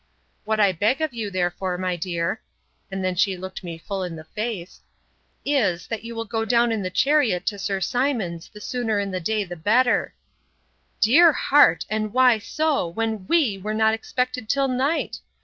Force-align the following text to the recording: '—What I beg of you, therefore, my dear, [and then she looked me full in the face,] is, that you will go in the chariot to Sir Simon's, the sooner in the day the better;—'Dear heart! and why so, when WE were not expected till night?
'—What 0.45 0.59
I 0.59 0.71
beg 0.71 0.99
of 0.99 1.13
you, 1.13 1.29
therefore, 1.29 1.77
my 1.77 1.95
dear, 1.95 2.41
[and 2.89 3.05
then 3.05 3.13
she 3.13 3.37
looked 3.37 3.63
me 3.63 3.77
full 3.77 4.01
in 4.03 4.15
the 4.15 4.23
face,] 4.23 4.81
is, 5.45 5.85
that 5.85 6.03
you 6.03 6.15
will 6.15 6.25
go 6.25 6.41
in 6.41 6.81
the 6.81 6.89
chariot 6.89 7.45
to 7.45 7.59
Sir 7.59 7.79
Simon's, 7.79 8.49
the 8.49 8.59
sooner 8.61 8.99
in 8.99 9.11
the 9.11 9.19
day 9.19 9.43
the 9.43 9.55
better;—'Dear 9.55 11.33
heart! 11.33 11.85
and 11.87 12.13
why 12.13 12.39
so, 12.39 12.87
when 12.87 13.27
WE 13.27 13.59
were 13.59 13.75
not 13.75 13.93
expected 13.93 14.49
till 14.49 14.67
night? 14.67 15.19